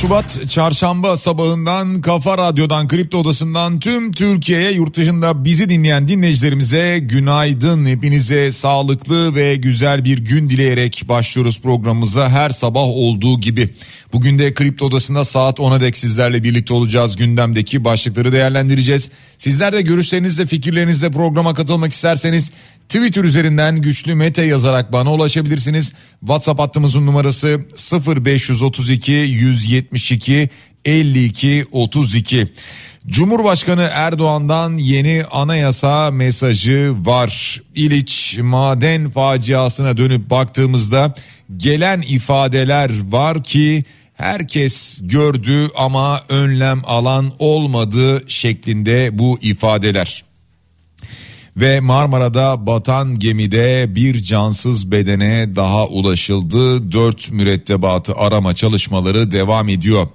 [0.00, 7.86] Şubat çarşamba sabahından Kafa Radyo'dan Kripto Odası'ndan tüm Türkiye'ye yurt dışında bizi dinleyen dinleyicilerimize günaydın.
[7.86, 13.68] Hepinize sağlıklı ve güzel bir gün dileyerek başlıyoruz programımıza her sabah olduğu gibi.
[14.12, 17.16] Bugün de Kripto Odası'nda saat 10'a dek sizlerle birlikte olacağız.
[17.16, 19.08] Gündemdeki başlıkları değerlendireceğiz.
[19.38, 22.52] Sizler de görüşlerinizle fikirlerinizle programa katılmak isterseniz
[22.88, 25.92] Twitter üzerinden güçlü mete yazarak bana ulaşabilirsiniz.
[26.20, 27.60] WhatsApp hattımızın numarası
[28.06, 30.48] 0532 172
[30.84, 32.48] 52 32.
[33.06, 37.62] Cumhurbaşkanı Erdoğan'dan yeni anayasa mesajı var.
[37.74, 41.14] İliç maden faciasına dönüp baktığımızda
[41.56, 50.27] gelen ifadeler var ki herkes gördü ama önlem alan olmadı şeklinde bu ifadeler.
[51.60, 56.92] Ve Marmara'da batan gemide bir cansız bedene daha ulaşıldı.
[56.92, 60.08] Dört mürettebatı arama çalışmaları devam ediyor.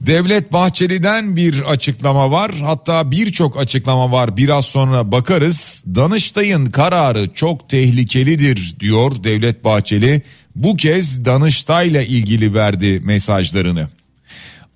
[0.00, 5.84] Devlet Bahçeli'den bir açıklama var hatta birçok açıklama var biraz sonra bakarız.
[5.94, 10.22] Danıştay'ın kararı çok tehlikelidir diyor Devlet Bahçeli.
[10.56, 13.88] Bu kez Danıştay'la ilgili verdi mesajlarını.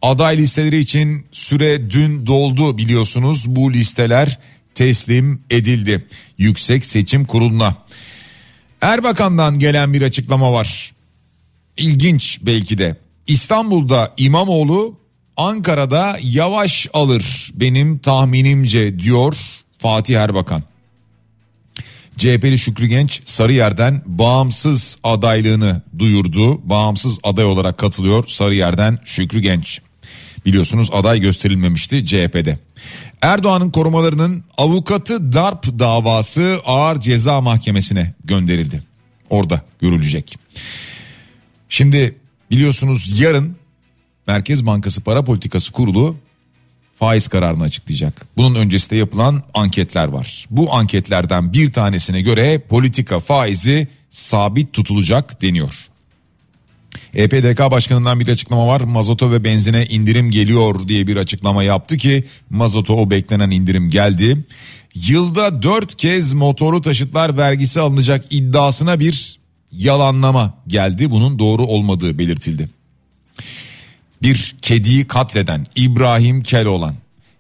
[0.03, 4.39] Aday listeleri için süre dün doldu biliyorsunuz bu listeler
[4.75, 6.07] teslim edildi
[6.39, 7.77] Yüksek Seçim Kurulu'na.
[8.81, 10.93] Erbakan'dan gelen bir açıklama var.
[11.77, 12.97] İlginç belki de.
[13.27, 14.99] İstanbul'da İmamoğlu
[15.37, 19.37] Ankara'da yavaş alır benim tahminimce diyor
[19.79, 20.63] Fatih Erbakan.
[22.19, 26.69] CHP'li Şükrü Genç Sarıyer'den bağımsız adaylığını duyurdu.
[26.69, 29.81] Bağımsız aday olarak katılıyor Sarıyer'den Şükrü Genç.
[30.47, 32.59] Biliyorsunuz aday gösterilmemişti CHP'de.
[33.25, 38.83] Erdoğan'ın korumalarının avukatı darp davası ağır ceza mahkemesine gönderildi.
[39.31, 40.39] Orada görülecek.
[41.69, 42.17] Şimdi
[42.51, 43.57] biliyorsunuz yarın
[44.27, 46.17] Merkez Bankası Para Politikası Kurulu
[46.99, 48.27] faiz kararını açıklayacak.
[48.37, 50.47] Bunun öncesinde yapılan anketler var.
[50.51, 55.89] Bu anketlerden bir tanesine göre politika faizi sabit tutulacak deniyor.
[57.15, 58.81] EPDK Başkanı'ndan bir açıklama var.
[58.81, 64.45] Mazoto ve benzine indirim geliyor diye bir açıklama yaptı ki mazoto o beklenen indirim geldi.
[64.95, 69.39] Yılda dört kez motoru taşıtlar vergisi alınacak iddiasına bir
[69.73, 71.11] yalanlama geldi.
[71.11, 72.69] Bunun doğru olmadığı belirtildi.
[74.23, 76.95] Bir kediyi katleden İbrahim Keloğlan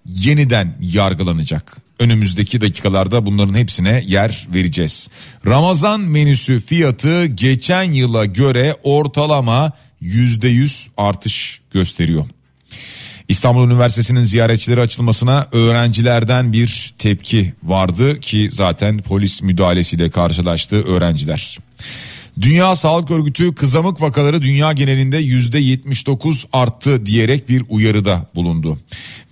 [0.06, 1.83] yeniden yargılanacak.
[1.98, 5.08] Önümüzdeki dakikalarda bunların hepsine yer vereceğiz.
[5.46, 9.72] Ramazan menüsü fiyatı geçen yıla göre ortalama
[10.02, 12.24] %100 artış gösteriyor.
[13.28, 21.58] İstanbul Üniversitesi'nin ziyaretçileri açılmasına öğrencilerden bir tepki vardı ki zaten polis müdahalesiyle karşılaştı öğrenciler.
[22.40, 28.78] Dünya Sağlık Örgütü kızamık vakaları dünya genelinde %79 arttı diyerek bir uyarıda bulundu.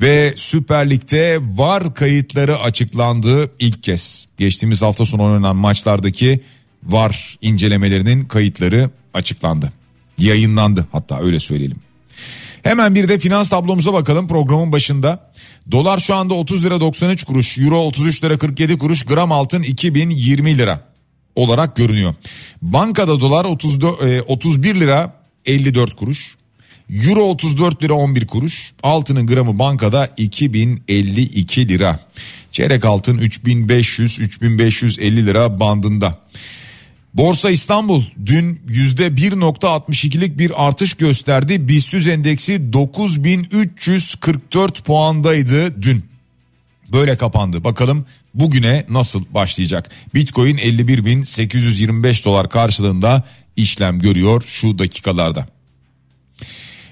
[0.00, 4.26] Ve Süper Lig'de VAR kayıtları açıklandı ilk kez.
[4.38, 6.40] Geçtiğimiz hafta sonu oynanan maçlardaki
[6.84, 9.72] VAR incelemelerinin kayıtları açıklandı.
[10.19, 11.78] Yayınlandı hatta öyle söyleyelim.
[12.62, 15.32] Hemen bir de finans tablomuza bakalım programın başında.
[15.70, 20.58] Dolar şu anda 30 lira 93 kuruş, euro 33 lira 47 kuruş, gram altın 2020
[20.58, 20.91] lira
[21.37, 22.15] olarak görünüyor.
[22.62, 25.15] Bankada dolar 34, 31 e, lira
[25.47, 26.37] 54 kuruş.
[26.91, 28.73] Euro 34 lira 11 kuruş.
[28.82, 32.00] Altının gramı bankada 2052 lira.
[32.52, 36.19] Çeyrek altın 3500 3550 lira bandında.
[37.14, 41.69] Borsa İstanbul dün %1.62'lik bir artış gösterdi.
[41.69, 46.05] BIST endeksi 9344 puandaydı dün.
[46.93, 47.64] Böyle kapandı.
[47.64, 49.90] Bakalım bugüne nasıl başlayacak?
[50.14, 53.23] Bitcoin 51.825 dolar karşılığında
[53.56, 55.46] işlem görüyor şu dakikalarda.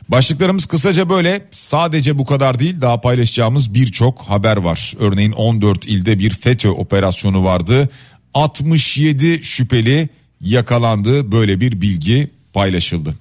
[0.08, 4.94] Başlıklarımız kısaca böyle sadece bu kadar değil daha paylaşacağımız birçok haber var.
[4.98, 7.88] Örneğin 14 ilde bir FETÖ operasyonu vardı.
[8.34, 10.08] 67 şüpheli
[10.40, 13.14] yakalandı böyle bir bilgi paylaşıldı.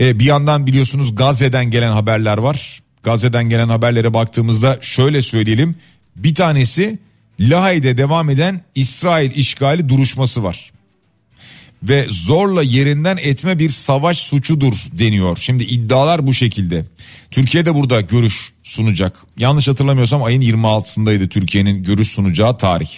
[0.00, 2.82] E, bir yandan biliyorsunuz Gazze'den gelen haberler var.
[3.02, 5.74] Gazze'den gelen haberlere baktığımızda şöyle söyleyelim.
[6.16, 6.98] Bir tanesi
[7.40, 10.70] Lahey'de devam eden İsrail işgali duruşması var.
[11.82, 15.38] Ve zorla yerinden etme bir savaş suçudur deniyor.
[15.40, 16.84] Şimdi iddialar bu şekilde.
[17.30, 19.16] Türkiye de burada görüş sunacak.
[19.38, 22.90] Yanlış hatırlamıyorsam ayın 26'sındaydı Türkiye'nin görüş sunacağı tarih.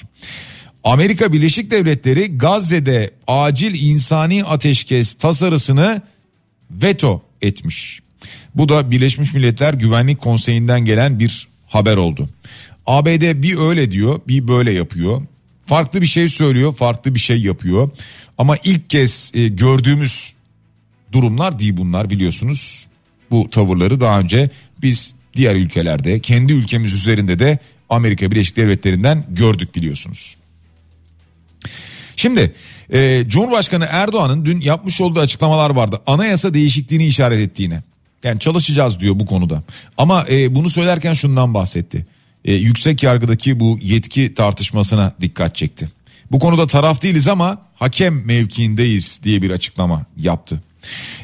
[0.85, 6.03] Amerika Birleşik Devletleri Gazze'de acil insani ateşkes tasarısını
[6.71, 8.01] veto etmiş.
[8.55, 12.29] Bu da Birleşmiş Milletler Güvenlik Konseyi'nden gelen bir haber oldu.
[12.89, 15.23] ABD bir öyle diyor bir böyle yapıyor.
[15.67, 17.91] Farklı bir şey söylüyor farklı bir şey yapıyor.
[18.39, 20.35] Ama ilk kez e, gördüğümüz
[21.13, 22.87] durumlar değil bunlar biliyorsunuz.
[23.31, 24.51] Bu tavırları daha önce
[24.83, 27.59] biz diğer ülkelerde kendi ülkemiz üzerinde de
[27.91, 30.37] Amerika Birleşik Devletleri'nden gördük biliyorsunuz.
[32.17, 32.55] Şimdi
[32.93, 36.01] e, Cumhurbaşkanı Erdoğan'ın dün yapmış olduğu açıklamalar vardı.
[36.07, 37.83] Anayasa değişikliğini işaret ettiğine.
[38.25, 39.63] Yani çalışacağız diyor bu konuda.
[39.99, 42.07] Ama e, bunu söylerken şundan bahsetti.
[42.45, 45.89] E, yüksek yargıdaki bu yetki tartışmasına dikkat çekti.
[46.31, 50.63] Bu konuda taraf değiliz ama hakem mevkiindeyiz diye bir açıklama yaptı.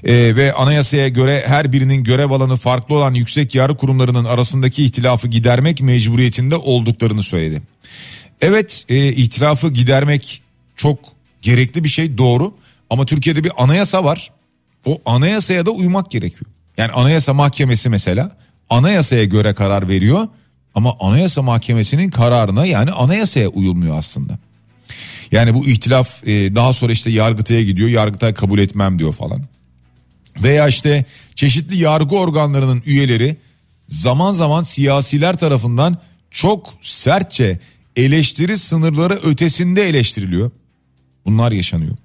[0.04, 5.28] Ee, ve anayasaya göre her birinin görev alanı farklı olan yüksek yargı kurumlarının arasındaki ihtilafı
[5.28, 7.62] gidermek mecburiyetinde olduklarını söyledi.
[8.40, 10.42] Evet e, ihtilafı gidermek
[10.76, 10.98] çok
[11.42, 12.54] gerekli bir şey doğru
[12.90, 14.30] ama Türkiye'de bir anayasa var.
[14.84, 16.50] O anayasaya da uymak gerekiyor.
[16.76, 18.36] Yani anayasa mahkemesi mesela
[18.70, 20.28] anayasaya göre karar veriyor
[20.74, 24.38] ama anayasa mahkemesinin kararına yani anayasaya uyulmuyor aslında.
[25.32, 27.88] Yani bu ihtilaf e, daha sonra işte Yargıtay'a gidiyor.
[27.88, 29.42] Yargıtay kabul etmem diyor falan.
[30.42, 31.04] Veya işte
[31.34, 33.36] çeşitli yargı organlarının üyeleri
[33.88, 35.98] zaman zaman siyasiler tarafından
[36.30, 37.58] çok sertçe
[37.96, 40.50] eleştiri sınırları ötesinde eleştiriliyor.
[41.26, 41.96] Bunlar yaşanıyor.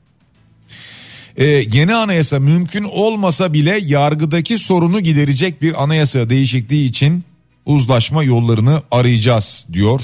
[1.38, 7.24] Ee, yeni anayasa mümkün olmasa bile yargıdaki sorunu giderecek bir anayasa değişikliği için
[7.70, 10.02] uzlaşma yollarını arayacağız diyor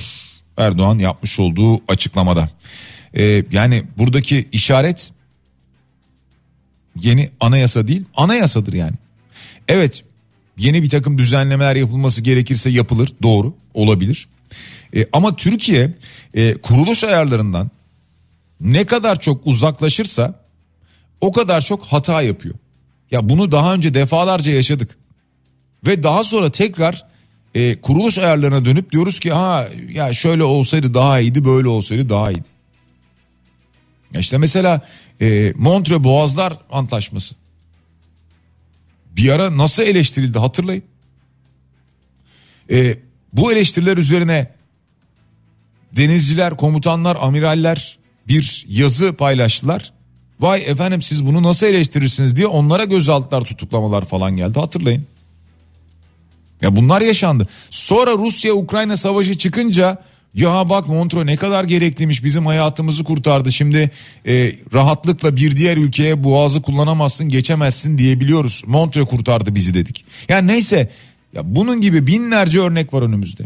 [0.58, 2.50] Erdoğan yapmış olduğu açıklamada.
[3.18, 5.12] Ee, yani buradaki işaret
[7.02, 8.96] yeni anayasa değil anayasadır yani.
[9.68, 10.04] Evet
[10.58, 14.28] yeni bir takım düzenlemeler yapılması gerekirse yapılır doğru olabilir.
[14.96, 15.94] E, ama Türkiye
[16.34, 17.72] e, kuruluş ayarlarından
[18.62, 20.46] ne kadar çok uzaklaşırsa
[21.22, 22.56] o kadar çok hata yapıyor.
[23.12, 24.98] Ya bunu daha önce defalarca yaşadık.
[25.86, 27.15] Ve daha sonra tekrar
[27.56, 32.32] e, kuruluş ayarlarına dönüp diyoruz ki ha ya şöyle olsaydı daha iyiydi böyle olsaydı daha
[32.32, 32.56] iyiydi.
[34.14, 34.82] Ya işte mesela
[35.22, 37.36] e, Montre Boğazlar Antlaşması.
[39.12, 40.84] Bir ara nasıl eleştirildi hatırlayın.
[42.72, 42.98] E,
[43.34, 44.52] bu eleştiriler üzerine
[45.92, 47.98] denizciler, komutanlar, amiraller
[48.28, 49.94] bir yazı paylaştılar.
[50.40, 55.08] Vay efendim siz bunu nasıl eleştirirsiniz diye onlara gözaltılar tutuklamalar falan geldi hatırlayın.
[56.62, 57.48] Ya bunlar yaşandı.
[57.70, 59.98] Sonra Rusya-Ukrayna savaşı çıkınca
[60.36, 63.52] ya bak Montreux ne kadar gerekliymiş bizim hayatımızı kurtardı.
[63.52, 63.92] Şimdi
[64.28, 68.64] e, rahatlıkla bir diğer ülkeye boğazı kullanamazsın geçemezsin diyebiliyoruz.
[68.68, 70.06] Montreux kurtardı bizi dedik.
[70.30, 70.92] Yani neyse
[71.34, 73.44] ya bunun gibi binlerce örnek var önümüzde.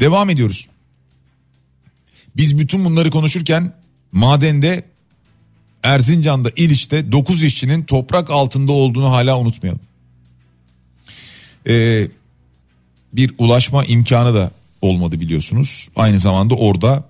[0.00, 0.68] Devam ediyoruz.
[2.36, 3.72] Biz bütün bunları konuşurken
[4.12, 4.84] madende
[5.82, 9.80] Erzincan'da İliç'te 9 işçinin toprak altında olduğunu hala unutmayalım.
[11.68, 12.08] Ee,
[13.12, 15.88] bir ulaşma imkanı da olmadı biliyorsunuz.
[15.96, 17.04] Aynı zamanda orada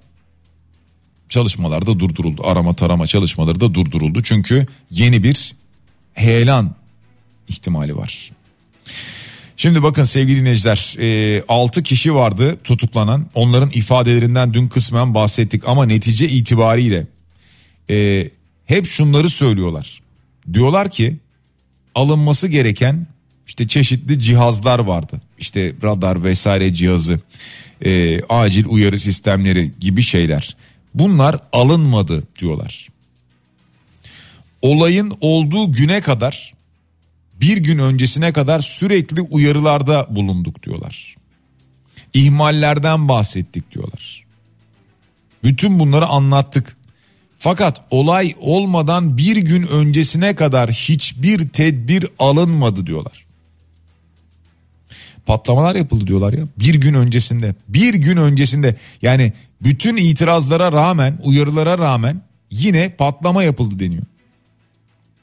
[1.28, 2.46] çalışmalar da durduruldu.
[2.46, 4.22] Arama tarama çalışmaları da durduruldu.
[4.22, 5.54] Çünkü yeni bir
[6.14, 6.75] heyelan
[7.48, 8.30] ihtimali var.
[9.56, 10.96] Şimdi bakın sevgili dinleyiciler
[11.38, 17.06] e, 6 kişi vardı tutuklanan onların ifadelerinden dün kısmen bahsettik ama netice itibariyle
[17.90, 18.28] e,
[18.66, 20.02] hep şunları söylüyorlar.
[20.52, 21.16] Diyorlar ki
[21.94, 23.06] alınması gereken
[23.46, 25.20] işte çeşitli cihazlar vardı.
[25.38, 27.20] İşte radar vesaire cihazı,
[27.84, 30.56] e, acil uyarı sistemleri gibi şeyler.
[30.94, 32.88] Bunlar alınmadı diyorlar.
[34.62, 36.54] Olayın olduğu güne kadar
[37.40, 41.16] bir gün öncesine kadar sürekli uyarılarda bulunduk diyorlar.
[42.14, 44.24] İhmallerden bahsettik diyorlar.
[45.44, 46.76] Bütün bunları anlattık.
[47.38, 53.25] Fakat olay olmadan bir gün öncesine kadar hiçbir tedbir alınmadı diyorlar
[55.26, 56.45] patlamalar yapıldı diyorlar ya.
[56.59, 57.54] Bir gün öncesinde.
[57.68, 58.76] Bir gün öncesinde.
[59.02, 64.02] Yani bütün itirazlara rağmen, uyarılara rağmen yine patlama yapıldı deniyor.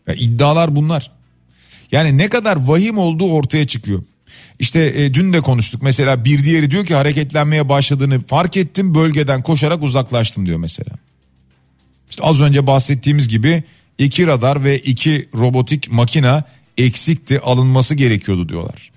[0.08, 1.12] Ya iddialar bunlar.
[1.92, 4.04] Yani ne kadar vahim olduğu ortaya çıkıyor.
[4.60, 9.44] İşte e, dün de konuştuk mesela bir diğeri diyor ki hareketlenmeye başladığını fark ettim bölgeden
[9.44, 10.92] koşarak uzaklaştım diyor mesela.
[12.10, 13.64] İşte az önce bahsettiğimiz gibi
[13.98, 16.44] iki radar ve iki robotik makina
[16.78, 18.93] eksikti alınması gerekiyordu diyorlar.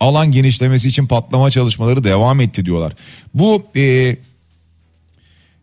[0.00, 2.92] Alan genişlemesi için patlama çalışmaları devam etti diyorlar.
[3.34, 4.16] Bu e,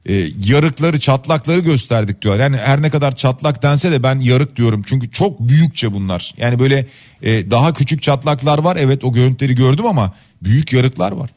[0.06, 0.13] e,
[0.46, 2.39] yarıkları çatlakları gösterdik diyor.
[2.39, 4.84] Yani her ne kadar çatlak dense de ben yarık diyorum.
[4.86, 6.34] Çünkü çok büyükçe bunlar.
[6.38, 6.88] Yani böyle
[7.22, 8.77] e, daha küçük çatlaklar var.
[8.80, 11.30] Evet o görüntüleri gördüm ama büyük yarıklar var.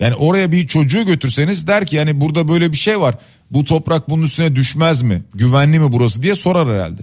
[0.00, 3.14] Yani oraya bir çocuğu götürseniz der ki yani burada böyle bir şey var.
[3.50, 5.22] Bu toprak bunun üstüne düşmez mi?
[5.34, 7.02] Güvenli mi burası diye sorar herhalde.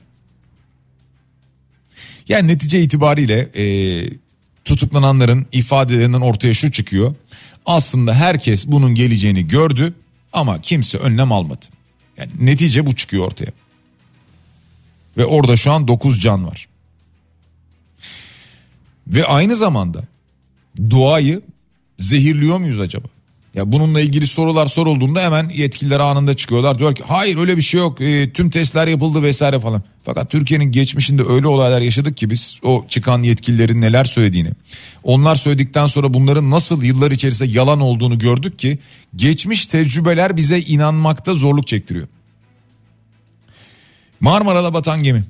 [2.29, 3.65] Yani netice itibariyle e,
[4.65, 7.15] tutuklananların ifadelerinden ortaya şu çıkıyor.
[7.65, 9.93] Aslında herkes bunun geleceğini gördü
[10.33, 11.65] ama kimse önlem almadı.
[12.17, 13.51] Yani netice bu çıkıyor ortaya.
[15.17, 16.67] Ve orada şu an 9 can var.
[19.07, 20.03] Ve aynı zamanda
[20.91, 21.41] doğayı
[21.99, 23.07] zehirliyor muyuz acaba?
[23.53, 26.79] Ya bununla ilgili sorular sorulduğunda hemen yetkililer anında çıkıyorlar.
[26.79, 28.01] Diyor ki hayır öyle bir şey yok.
[28.01, 29.83] E, tüm testler yapıldı vesaire falan.
[30.03, 34.49] Fakat Türkiye'nin geçmişinde öyle olaylar yaşadık ki biz o çıkan yetkililerin neler söylediğini.
[35.03, 38.79] Onlar söyledikten sonra bunların nasıl yıllar içerisinde yalan olduğunu gördük ki
[39.15, 42.07] geçmiş tecrübeler bize inanmakta zorluk çektiriyor.
[44.19, 45.23] Marmara'da batan gemi.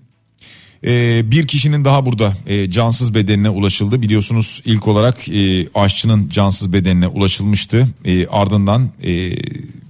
[0.86, 4.02] Ee, bir kişinin daha burada e, cansız bedenine ulaşıldı.
[4.02, 7.88] Biliyorsunuz ilk olarak e, aşçının cansız bedenine ulaşılmıştı.
[8.06, 9.32] E, ardından e,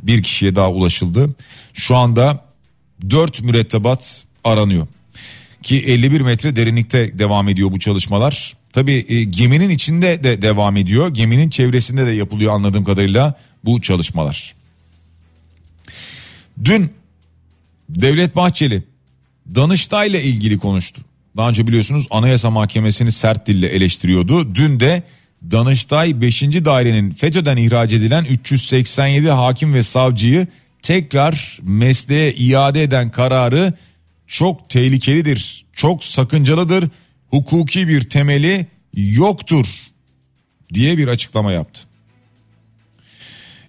[0.03, 1.29] bir kişiye daha ulaşıldı.
[1.73, 2.45] Şu anda
[3.09, 4.87] dört mürettebat aranıyor.
[5.63, 8.53] Ki 51 metre derinlikte devam ediyor bu çalışmalar.
[8.73, 11.13] Tabii e, geminin içinde de devam ediyor.
[11.13, 14.53] Geminin çevresinde de yapılıyor anladığım kadarıyla bu çalışmalar.
[16.65, 16.91] Dün
[17.89, 18.83] Devlet Bahçeli
[19.55, 21.01] Danıştay ile ilgili konuştu.
[21.37, 24.55] Daha önce biliyorsunuz Anayasa Mahkemesi'ni sert dille eleştiriyordu.
[24.55, 25.03] Dün de
[25.51, 26.41] Danıştay 5.
[26.41, 30.47] dairenin FETÖ'den ihraç edilen 387 hakim ve savcıyı
[30.81, 33.73] tekrar mesleğe iade eden kararı
[34.27, 36.89] çok tehlikelidir, çok sakıncalıdır,
[37.27, 39.65] hukuki bir temeli yoktur
[40.73, 41.92] diye bir açıklama yaptı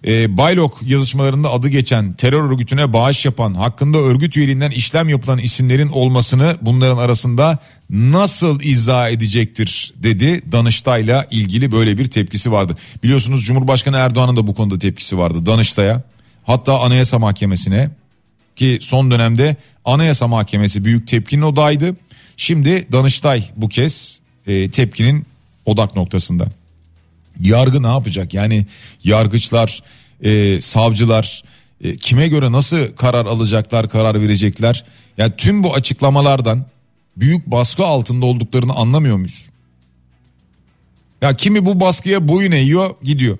[0.05, 5.89] e, Baylok yazışmalarında adı geçen terör örgütüne bağış yapan hakkında örgüt üyeliğinden işlem yapılan isimlerin
[5.89, 7.57] olmasını bunların arasında
[7.89, 12.77] nasıl izah edecektir dedi Danıştay'la ilgili böyle bir tepkisi vardı.
[13.03, 16.01] Biliyorsunuz Cumhurbaşkanı Erdoğan'ın da bu konuda tepkisi vardı Danıştay'a
[16.43, 17.89] hatta Anayasa Mahkemesi'ne
[18.55, 21.95] ki son dönemde Anayasa Mahkemesi büyük tepkinin odağıydı.
[22.37, 25.25] Şimdi Danıştay bu kez e, tepkinin
[25.65, 26.47] odak noktasında
[27.39, 28.33] yargı ne yapacak?
[28.33, 28.65] Yani
[29.03, 29.83] yargıçlar,
[30.21, 31.43] e, savcılar
[31.81, 34.85] e, kime göre nasıl karar alacaklar, karar verecekler?
[35.17, 36.65] Yani tüm bu açıklamalardan
[37.17, 39.49] büyük baskı altında olduklarını anlamıyor muyuz?
[41.21, 43.37] Ya kimi bu baskıya boyun eğiyor gidiyor.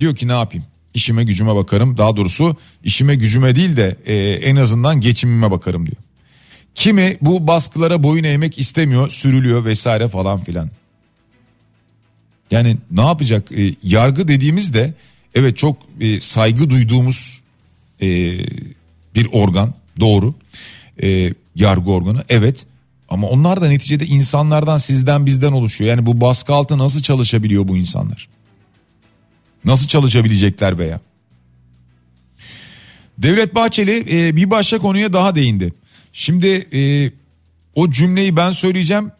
[0.00, 0.66] Diyor ki ne yapayım?
[0.94, 1.98] İşime gücüme bakarım.
[1.98, 5.96] Daha doğrusu işime gücüme değil de e, en azından geçimime bakarım diyor.
[6.74, 10.70] Kimi bu baskılara boyun eğmek istemiyor, sürülüyor vesaire falan filan.
[12.52, 13.52] Yani ne yapacak?
[13.52, 14.94] E, yargı dediğimizde
[15.34, 17.40] evet çok e, saygı duyduğumuz
[18.00, 18.06] e,
[19.14, 20.34] bir organ doğru.
[21.02, 22.66] E, yargı organı evet.
[23.08, 25.90] Ama onlar da neticede insanlardan sizden bizden oluşuyor.
[25.90, 28.28] Yani bu baskı altında nasıl çalışabiliyor bu insanlar?
[29.64, 31.00] Nasıl çalışabilecekler veya?
[33.18, 35.72] Devlet Bahçeli e, bir başka konuya daha değindi.
[36.12, 37.12] Şimdi e,
[37.74, 39.12] o cümleyi ben söyleyeceğim.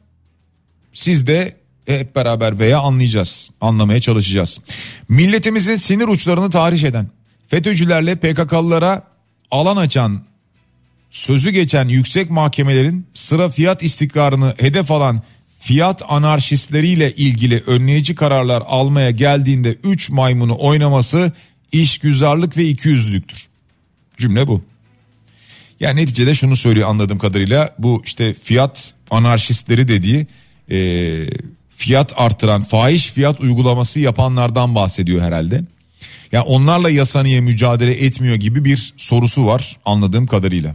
[0.92, 4.60] Siz de hep beraber veya anlayacağız, anlamaya çalışacağız.
[5.08, 7.10] Milletimizin sinir uçlarını tahriş eden,
[7.48, 9.02] FETÖ'cülerle PKK'lılara
[9.50, 10.22] alan açan,
[11.10, 15.22] sözü geçen yüksek mahkemelerin sıra fiyat istikrarını hedef alan
[15.60, 21.32] fiyat anarşistleriyle ilgili önleyici kararlar almaya geldiğinde 3 maymunu oynaması
[21.72, 23.48] işgüzarlık ve ikiyüzlülüktür.
[24.18, 24.62] Cümle bu.
[25.80, 30.26] Yani neticede şunu söylüyor anladığım kadarıyla bu işte fiyat anarşistleri dediği
[30.70, 30.78] e,
[31.82, 35.54] fiyat artıran fahiş fiyat uygulaması yapanlardan bahsediyor herhalde.
[35.54, 35.64] Ya
[36.32, 40.74] yani onlarla yasa niye mücadele etmiyor gibi bir sorusu var anladığım kadarıyla.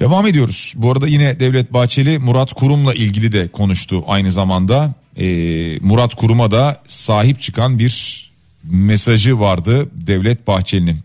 [0.00, 0.72] Devam ediyoruz.
[0.76, 4.94] Bu arada yine Devlet Bahçeli Murat Kurum'la ilgili de konuştu aynı zamanda.
[5.16, 8.24] Ee, Murat Kurum'a da sahip çıkan bir
[8.64, 11.00] mesajı vardı Devlet Bahçeli'nin.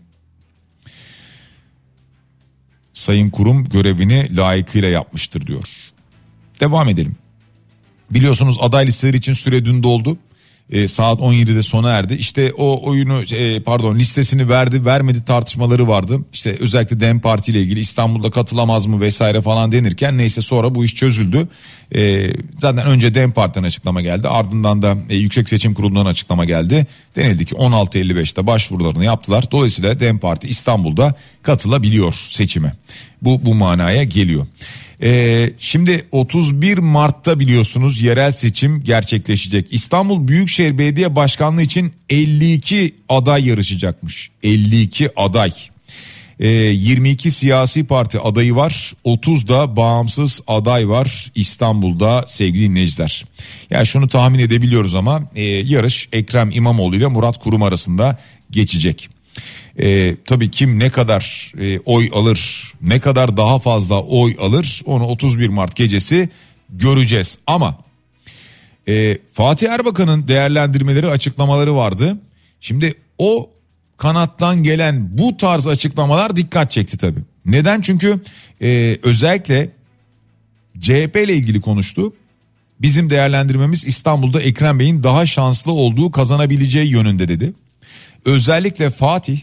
[2.94, 5.90] Sayın Kurum görevini layıkıyla yapmıştır diyor.
[6.60, 7.16] Devam edelim.
[8.10, 10.18] Biliyorsunuz aday listeleri için süre dün doldu.
[10.70, 12.14] e, saat 17'de sona erdi.
[12.14, 16.20] İşte o oyunu e, pardon listesini verdi vermedi tartışmaları vardı.
[16.32, 20.84] İşte özellikle DEM Parti ile ilgili İstanbul'da katılamaz mı vesaire falan denirken neyse sonra bu
[20.84, 21.48] iş çözüldü.
[21.94, 26.86] E, zaten önce DEM Parti'den açıklama geldi ardından da e, Yüksek Seçim Kurulu'ndan açıklama geldi.
[27.16, 29.44] Denildi ki 16.55'te başvurularını yaptılar.
[29.50, 32.72] Dolayısıyla DEM Parti İstanbul'da katılabiliyor seçime.
[33.22, 34.46] Bu bu manaya geliyor.
[35.02, 39.66] Ee, şimdi 31 Mart'ta biliyorsunuz yerel seçim gerçekleşecek.
[39.70, 44.30] İstanbul Büyükşehir Belediye Başkanlığı için 52 aday yarışacakmış.
[44.42, 45.52] 52 aday.
[46.40, 48.92] Ee, 22 siyasi parti adayı var.
[49.04, 53.24] 30 da bağımsız aday var İstanbul'da sevgili dinleyiciler.
[53.70, 58.18] Ya yani şunu tahmin edebiliyoruz ama e, yarış Ekrem İmamoğlu ile Murat Kurum arasında
[58.50, 59.08] geçecek.
[59.78, 65.06] E, tabii kim ne kadar e, oy alır, ne kadar daha fazla oy alır onu
[65.06, 66.28] 31 Mart gecesi
[66.70, 67.38] göreceğiz.
[67.46, 67.78] Ama
[68.88, 72.18] e, Fatih Erbakan'ın değerlendirmeleri, açıklamaları vardı.
[72.60, 73.50] Şimdi o
[73.96, 77.20] kanattan gelen bu tarz açıklamalar dikkat çekti tabii.
[77.46, 77.80] Neden?
[77.80, 78.20] Çünkü
[78.62, 79.70] e, özellikle
[80.80, 82.12] CHP ile ilgili konuştu.
[82.80, 87.52] Bizim değerlendirmemiz İstanbul'da Ekrem Bey'in daha şanslı olduğu kazanabileceği yönünde dedi.
[88.24, 89.40] Özellikle Fatih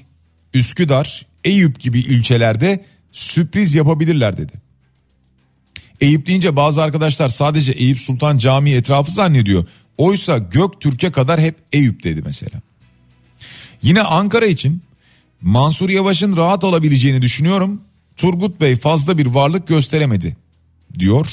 [0.57, 4.51] Üsküdar, Eyüp gibi ilçelerde sürpriz yapabilirler dedi.
[6.01, 9.65] Eyüp deyince bazı arkadaşlar sadece Eyüp Sultan Camii etrafı zannediyor.
[9.97, 12.61] Oysa Göktürk'e kadar hep Eyüp dedi mesela.
[13.81, 14.81] Yine Ankara için
[15.41, 17.81] Mansur Yavaş'ın rahat alabileceğini düşünüyorum.
[18.15, 20.37] Turgut Bey fazla bir varlık gösteremedi
[20.99, 21.27] diyor.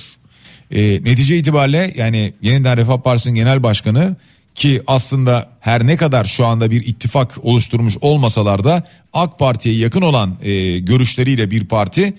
[0.70, 4.16] E, netice itibariyle yani yeniden Refah Partisi'nin genel başkanı
[4.54, 10.02] ki aslında her ne kadar şu anda bir ittifak oluşturmuş olmasalar da AK Parti'ye yakın
[10.02, 12.14] olan e, görüşleriyle bir parti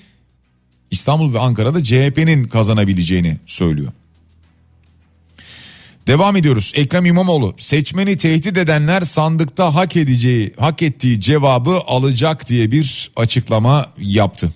[0.91, 3.91] İstanbul ve Ankara'da CHP'nin kazanabileceğini söylüyor.
[6.07, 6.71] Devam ediyoruz.
[6.75, 13.89] Ekrem İmamoğlu seçmeni tehdit edenler sandıkta hak edeceği, hak ettiği cevabı alacak diye bir açıklama
[13.97, 14.51] yaptı.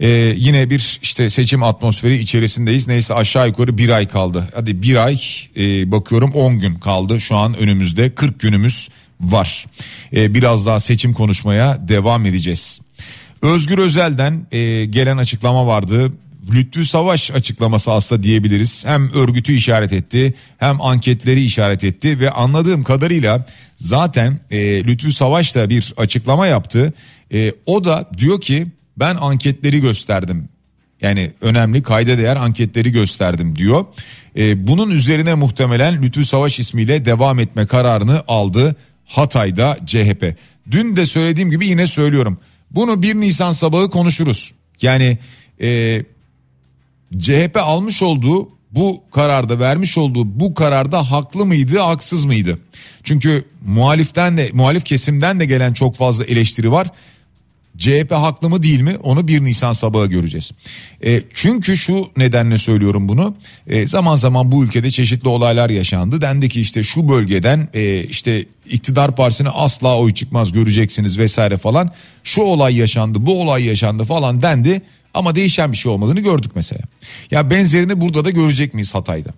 [0.00, 2.88] Ee, yine bir işte seçim atmosferi içerisindeyiz.
[2.88, 4.48] Neyse aşağı yukarı bir ay kaldı.
[4.54, 5.20] Hadi bir ay
[5.56, 7.20] e, bakıyorum 10 gün kaldı.
[7.20, 8.88] Şu an önümüzde 40 günümüz
[9.20, 9.66] var.
[10.14, 12.80] Ee, biraz daha seçim konuşmaya devam edeceğiz.
[13.42, 16.12] Özgür Özel'den e, gelen açıklama vardı.
[16.52, 18.86] Lütfü Savaş açıklaması aslında diyebiliriz.
[18.86, 25.54] Hem örgütü işaret etti hem anketleri işaret etti ve anladığım kadarıyla zaten e, Lütfü Savaş
[25.54, 26.92] da bir açıklama yaptı.
[27.32, 28.66] E, o da diyor ki
[29.00, 30.48] ben anketleri gösterdim.
[31.00, 33.84] Yani önemli kayda değer anketleri gösterdim diyor.
[34.36, 40.36] E, bunun üzerine muhtemelen Lütfü Savaş ismiyle devam etme kararını aldı Hatay'da CHP.
[40.70, 42.38] Dün de söylediğim gibi yine söylüyorum.
[42.70, 44.52] Bunu 1 Nisan sabahı konuşuruz.
[44.82, 45.18] Yani
[45.60, 46.02] e,
[47.18, 52.58] CHP almış olduğu bu kararda vermiş olduğu bu kararda haklı mıydı haksız mıydı?
[53.04, 56.88] Çünkü muhaliften de muhalif kesimden de gelen çok fazla eleştiri var.
[57.78, 60.52] CHP haklı mı değil mi onu 1 Nisan sabahı göreceğiz.
[61.04, 63.36] E, çünkü şu nedenle söylüyorum bunu.
[63.66, 66.20] E, zaman zaman bu ülkede çeşitli olaylar yaşandı.
[66.20, 71.92] Dendi ki işte şu bölgeden e, işte iktidar partisine asla oy çıkmaz göreceksiniz vesaire falan.
[72.24, 74.82] Şu olay yaşandı bu olay yaşandı falan dendi.
[75.14, 76.82] Ama değişen bir şey olmadığını gördük mesela.
[77.30, 79.30] Ya benzerini burada da görecek miyiz Hatay'da?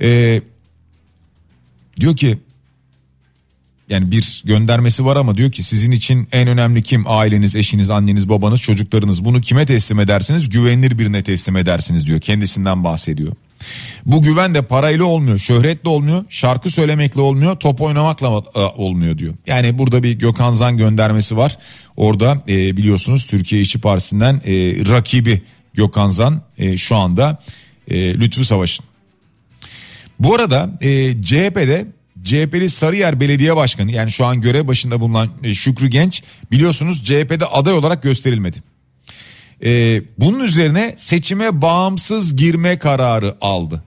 [0.00, 0.42] Ee,
[2.00, 2.38] diyor ki
[3.88, 7.04] yani bir göndermesi var ama diyor ki sizin için en önemli kim?
[7.06, 9.24] Aileniz, eşiniz, anneniz, babanız, çocuklarınız.
[9.24, 10.48] Bunu kime teslim edersiniz?
[10.48, 12.20] Güvenilir birine teslim edersiniz diyor.
[12.20, 13.32] Kendisinden bahsediyor.
[14.06, 19.34] Bu güven de parayla olmuyor, şöhretle olmuyor, şarkı söylemekle olmuyor, top oynamakla e, olmuyor diyor.
[19.46, 21.58] Yani burada bir Gökhan Zan göndermesi var.
[21.96, 24.52] Orada e, biliyorsunuz Türkiye İşçi Partisi'nden e,
[24.90, 25.42] rakibi
[25.74, 27.42] Gökhan Zan e, şu anda
[27.88, 28.84] e, Lütfü Savaş'ın.
[30.20, 31.86] Bu arada e, CHP'de
[32.24, 37.46] CHP'li Sarıyer Belediye Başkanı yani şu an görev başında bulunan e, Şükrü Genç biliyorsunuz CHP'de
[37.46, 38.62] aday olarak gösterilmedi.
[39.64, 43.84] Ee, bunun üzerine seçime bağımsız girme kararı aldı.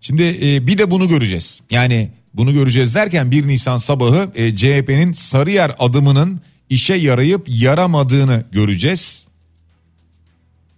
[0.00, 1.60] Şimdi e, bir de bunu göreceğiz.
[1.70, 9.26] Yani bunu göreceğiz derken 1 Nisan sabahı e, CHP'nin Sarıyer adımının işe yarayıp yaramadığını göreceğiz.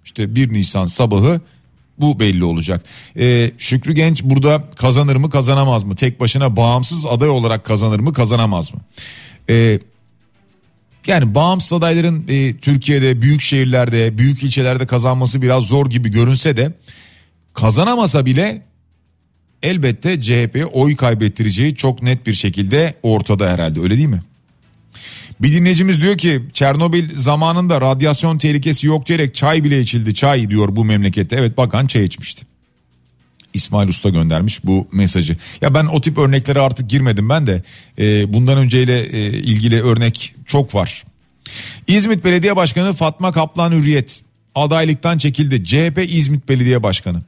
[0.04, 1.40] İşte 1 Nisan sabahı
[2.00, 2.84] bu belli olacak.
[3.18, 5.96] Ee, Şükrü Genç burada kazanır mı kazanamaz mı?
[5.96, 8.80] Tek başına bağımsız aday olarak kazanır mı kazanamaz mı?
[9.50, 9.78] Ee,
[11.06, 16.72] yani bağımsız adayların e, Türkiye'de büyük şehirlerde büyük ilçelerde kazanması biraz zor gibi görünse de
[17.54, 18.62] kazanamasa bile
[19.62, 24.22] elbette CHP'ye oy kaybettireceği çok net bir şekilde ortada herhalde öyle değil mi?
[25.40, 30.76] Bir dinleyicimiz diyor ki Çernobil zamanında radyasyon tehlikesi yok diyerek çay bile içildi çay diyor
[30.76, 31.36] bu memlekette.
[31.36, 32.46] Evet bakan çay içmişti.
[33.54, 35.36] İsmail Usta göndermiş bu mesajı.
[35.60, 37.62] Ya ben o tip örneklere artık girmedim ben de.
[37.98, 41.04] E, bundan önceyle e, ilgili örnek çok var.
[41.86, 44.22] İzmit Belediye Başkanı Fatma Kaplan Hürriyet
[44.54, 45.64] adaylıktan çekildi.
[45.64, 47.22] CHP İzmit Belediye Başkanı.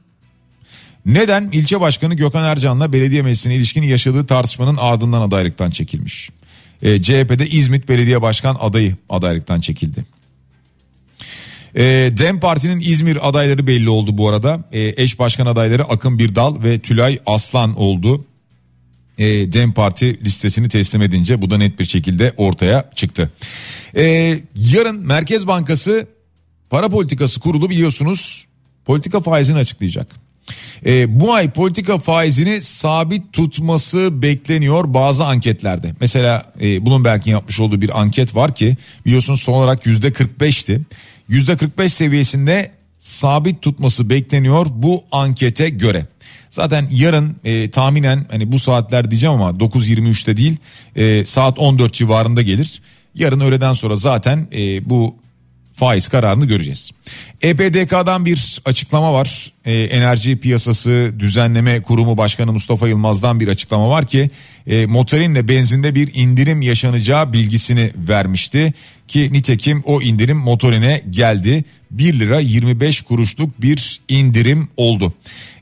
[1.05, 1.49] Neden?
[1.51, 6.29] İlçe Başkanı Gökhan Ercan'la belediye meclisine ilişkin yaşadığı tartışmanın ardından adaylıktan çekilmiş.
[6.81, 10.05] E, CHP'de İzmit Belediye Başkan adayı adaylıktan çekildi.
[11.75, 11.83] E,
[12.17, 14.63] Dem Parti'nin İzmir adayları belli oldu bu arada.
[14.71, 18.25] E, eş başkan adayları Akın Birdal ve Tülay Aslan oldu.
[19.17, 23.31] E, Dem Parti listesini teslim edince bu da net bir şekilde ortaya çıktı.
[23.95, 26.07] E, yarın Merkez Bankası
[26.69, 28.45] para politikası kurulu biliyorsunuz
[28.85, 30.07] politika faizini açıklayacak.
[30.85, 35.93] E, bu ay politika faizini sabit tutması bekleniyor bazı anketlerde.
[35.99, 40.81] Mesela e, Bloomberg'in yapmış olduğu bir anket var ki biliyorsunuz son olarak yüzde 45'ti.
[41.29, 46.05] %45 seviyesinde sabit tutması bekleniyor bu ankete göre.
[46.49, 50.57] Zaten yarın e, tahminen hani bu saatler diyeceğim ama 9.23'te değil
[50.95, 52.81] e, saat 14 civarında gelir.
[53.15, 55.15] Yarın öğleden sonra zaten e, bu
[55.73, 56.91] faiz kararını göreceğiz.
[57.41, 59.51] EPDK'dan bir açıklama var.
[59.65, 64.29] E, Enerji Piyasası Düzenleme Kurumu Başkanı Mustafa Yılmaz'dan bir açıklama var ki
[64.67, 68.73] e, motorinle benzinde bir indirim yaşanacağı bilgisini vermişti.
[69.07, 71.63] Ki nitekim o indirim motorine geldi.
[71.91, 75.13] 1 lira 25 kuruşluk bir indirim oldu.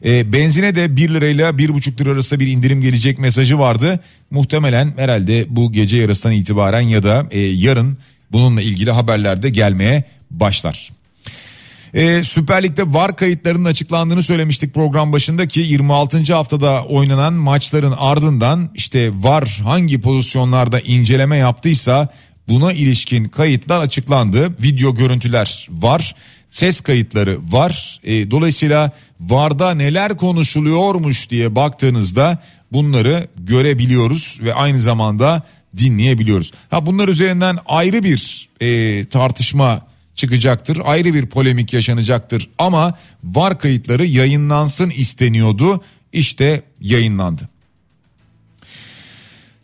[0.06, 4.00] E, benzine de 1 lirayla 1,5 lira arasında bir indirim gelecek mesajı vardı.
[4.32, 7.98] Muhtemelen herhalde bu gece yarısından itibaren ya da e, yarın
[8.32, 10.89] bununla ilgili haberler de gelmeye başlar.
[11.94, 16.34] Ee, Süper Lig'de VAR kayıtlarının açıklandığını söylemiştik program başında ki 26.
[16.34, 22.08] haftada oynanan maçların ardından işte VAR hangi pozisyonlarda inceleme yaptıysa
[22.48, 24.50] buna ilişkin kayıtlar açıklandı.
[24.63, 26.15] Video görüntüler var,
[26.50, 28.00] ses kayıtları var.
[28.04, 32.38] E, dolayısıyla VAR'da neler konuşuluyormuş diye baktığınızda
[32.72, 35.44] bunları görebiliyoruz ve aynı zamanda
[35.78, 36.52] dinleyebiliyoruz.
[36.70, 40.82] Ha bunlar üzerinden ayrı bir e, tartışma çıkacaktır.
[40.86, 45.84] Ayrı bir polemik yaşanacaktır ama var kayıtları yayınlansın isteniyordu.
[46.14, 47.50] İşte yayınlandı.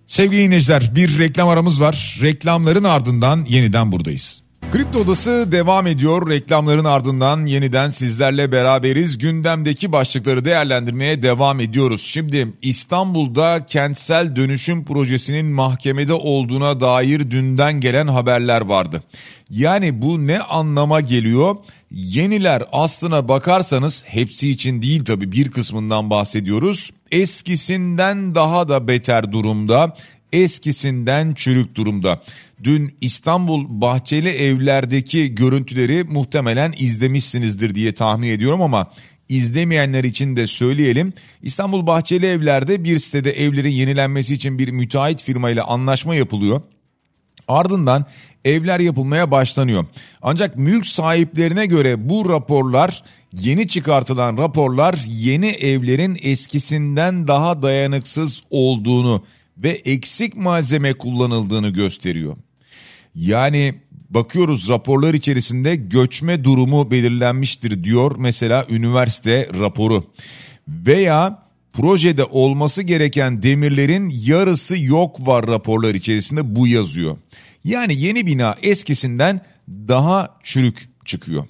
[0.08, 2.20] Sevgili dinleyiciler bir reklam aramız var.
[2.22, 4.45] Reklamların ardından yeniden buradayız.
[4.76, 6.30] Kripto Odası devam ediyor.
[6.30, 9.18] Reklamların ardından yeniden sizlerle beraberiz.
[9.18, 12.02] Gündemdeki başlıkları değerlendirmeye devam ediyoruz.
[12.02, 19.04] Şimdi İstanbul'da kentsel dönüşüm projesinin mahkemede olduğuna dair dünden gelen haberler vardı.
[19.50, 21.56] Yani bu ne anlama geliyor?
[21.92, 26.92] Yeniler aslına bakarsanız hepsi için değil tabii bir kısmından bahsediyoruz.
[27.12, 29.96] Eskisinden daha da beter durumda
[30.36, 32.22] eskisinden çürük durumda.
[32.64, 38.92] Dün İstanbul Bahçeli Evler'deki görüntüleri muhtemelen izlemişsinizdir diye tahmin ediyorum ama
[39.30, 41.14] izlemeyenler için de söyleyelim.
[41.42, 46.62] İstanbul Bahçeli Evler'de bir sitede evlerin yenilenmesi için bir müteahhit firmayla anlaşma yapılıyor.
[47.48, 48.06] Ardından
[48.46, 49.86] evler yapılmaya başlanıyor.
[50.22, 59.24] Ancak mülk sahiplerine göre bu raporlar yeni çıkartılan raporlar yeni evlerin eskisinden daha dayanıksız olduğunu
[59.58, 62.38] ve eksik malzeme kullanıldığını gösteriyor.
[63.16, 63.76] Yani
[64.10, 70.04] bakıyoruz raporlar içerisinde göçme durumu belirlenmiştir diyor mesela üniversite raporu.
[70.68, 77.18] Veya projede olması gereken demirlerin yarısı yok var raporlar içerisinde bu yazıyor.
[77.64, 81.48] Yani yeni bina eskisinden daha çürük çıkıyor.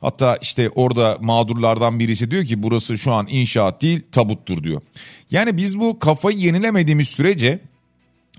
[0.00, 4.82] Hatta işte orada mağdurlardan birisi diyor ki burası şu an inşaat değil tabuttur diyor.
[5.30, 7.60] Yani biz bu kafayı yenilemediğimiz sürece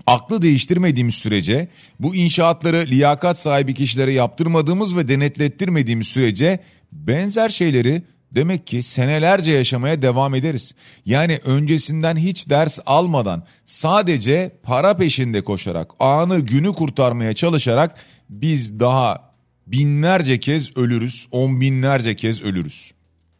[0.06, 1.68] aklı değiştirmediğimiz sürece
[2.00, 6.60] bu inşaatları liyakat sahibi kişilere yaptırmadığımız ve denetlettirmediğimiz sürece
[6.92, 8.02] benzer şeyleri
[8.32, 10.74] demek ki senelerce yaşamaya devam ederiz.
[11.06, 17.96] Yani öncesinden hiç ders almadan sadece para peşinde koşarak anı günü kurtarmaya çalışarak
[18.30, 19.25] biz daha
[19.66, 22.92] binlerce kez ölürüz, on binlerce kez ölürüz.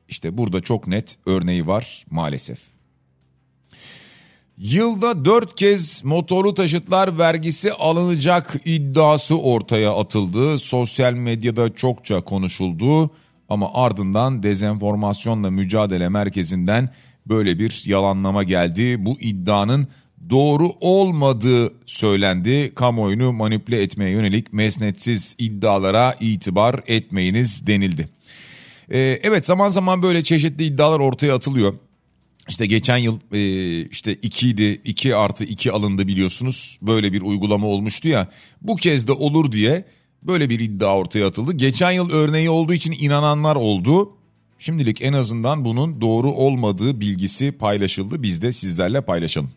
[0.08, 2.58] İşte burada çok net örneği var maalesef.
[4.58, 10.58] Yılda dört kez motorlu taşıtlar vergisi alınacak iddiası ortaya atıldı.
[10.58, 13.10] Sosyal medyada çokça konuşuldu
[13.48, 16.90] ama ardından dezenformasyonla mücadele merkezinden
[17.26, 19.04] böyle bir yalanlama geldi.
[19.04, 19.88] Bu iddianın
[20.30, 22.72] doğru olmadığı söylendi.
[22.74, 28.08] Kamuoyunu manipüle etmeye yönelik mesnetsiz iddialara itibar etmeyiniz denildi.
[28.90, 31.74] Ee, evet zaman zaman böyle çeşitli iddialar ortaya atılıyor.
[32.48, 36.78] İşte geçen yıl e, işte 2 idi 2 artı 2 alındı biliyorsunuz.
[36.82, 38.28] Böyle bir uygulama olmuştu ya.
[38.62, 39.84] Bu kez de olur diye
[40.22, 41.52] böyle bir iddia ortaya atıldı.
[41.52, 44.12] Geçen yıl örneği olduğu için inananlar oldu.
[44.58, 48.22] Şimdilik en azından bunun doğru olmadığı bilgisi paylaşıldı.
[48.22, 49.50] Biz de sizlerle paylaşalım.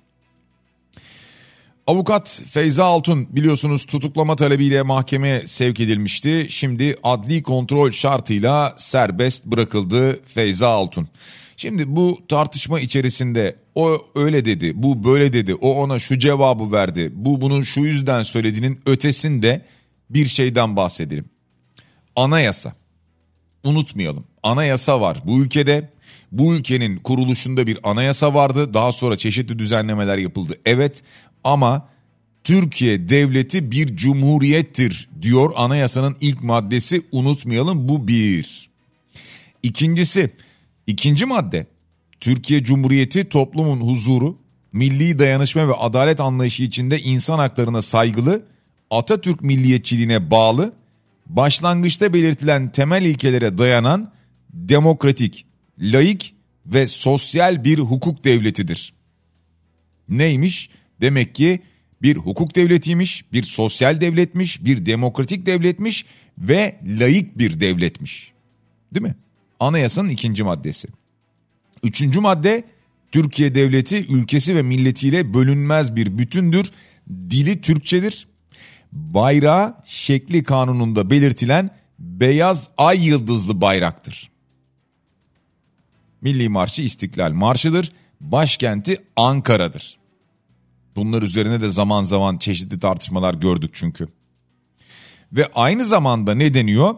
[1.89, 6.47] Avukat Feyza Altun biliyorsunuz tutuklama talebiyle mahkemeye sevk edilmişti.
[6.49, 11.07] Şimdi adli kontrol şartıyla serbest bırakıldı Feyza Altun.
[11.57, 17.11] Şimdi bu tartışma içerisinde o öyle dedi, bu böyle dedi, o ona şu cevabı verdi,
[17.13, 19.65] bu bunun şu yüzden söylediğinin ötesinde
[20.09, 21.25] bir şeyden bahsedelim.
[22.15, 22.73] Anayasa.
[23.63, 24.23] Unutmayalım.
[24.43, 25.89] Anayasa var bu ülkede.
[26.31, 28.73] Bu ülkenin kuruluşunda bir anayasa vardı.
[28.73, 30.53] Daha sonra çeşitli düzenlemeler yapıldı.
[30.65, 31.03] Evet
[31.43, 31.89] ama
[32.43, 37.01] Türkiye devleti bir cumhuriyettir diyor anayasanın ilk maddesi.
[37.11, 38.69] Unutmayalım bu bir.
[39.63, 40.29] İkincisi
[40.87, 41.67] ikinci madde
[42.19, 44.37] Türkiye Cumhuriyeti toplumun huzuru,
[44.73, 48.45] milli dayanışma ve adalet anlayışı içinde insan haklarına saygılı,
[48.91, 50.73] Atatürk milliyetçiliğine bağlı,
[51.25, 54.11] başlangıçta belirtilen temel ilkelere dayanan
[54.53, 55.45] demokratik,
[55.79, 58.93] laik ve sosyal bir hukuk devletidir.
[60.09, 60.69] Neymiş?
[61.01, 61.59] Demek ki
[62.01, 66.05] bir hukuk devletiymiş, bir sosyal devletmiş, bir demokratik devletmiş
[66.37, 68.31] ve laik bir devletmiş.
[68.93, 69.15] Değil mi?
[69.59, 70.87] Anayasanın ikinci maddesi.
[71.83, 72.63] Üçüncü madde
[73.11, 76.71] Türkiye devleti ülkesi ve milletiyle bölünmez bir bütündür.
[77.09, 78.27] Dili Türkçedir.
[78.91, 84.29] Bayrağı şekli kanununda belirtilen beyaz ay yıldızlı bayraktır.
[86.21, 87.91] Milli Marşı İstiklal Marşı'dır.
[88.21, 89.98] Başkenti Ankara'dır.
[90.99, 94.07] Bunlar üzerine de zaman zaman çeşitli tartışmalar gördük çünkü.
[95.33, 96.95] Ve aynı zamanda ne deniyor?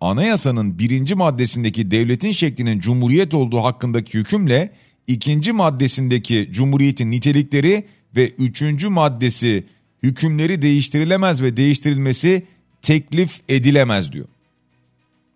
[0.00, 4.72] Anayasanın birinci maddesindeki devletin şeklinin cumhuriyet olduğu hakkındaki hükümle
[5.06, 9.64] ikinci maddesindeki cumhuriyetin nitelikleri ve üçüncü maddesi
[10.02, 12.46] hükümleri değiştirilemez ve değiştirilmesi
[12.82, 14.28] teklif edilemez diyor.